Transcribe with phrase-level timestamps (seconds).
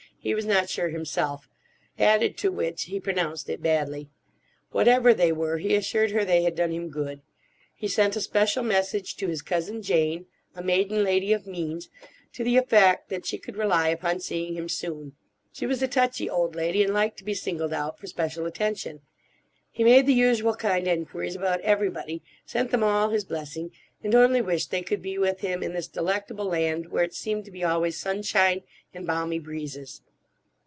[0.23, 1.49] He was not sure himself:
[1.97, 4.11] added to which he pronounced it badly.
[4.69, 7.23] Whatever they were, he assured her they had done him good.
[7.73, 13.09] He sent a special message to his Cousin Jane—a maiden lady of means—to the effect
[13.09, 15.15] that she could rely upon seeing him soon.
[15.53, 19.01] She was a touchy old lady, and liked to be singled out for special attention.
[19.71, 23.71] He made the usual kind enquiries about everybody, sent them all his blessing,
[24.03, 27.43] and only wished they could be with him in this delectable land where it seemed
[27.45, 28.61] to be always sunshine
[28.93, 30.01] and balmy breezes.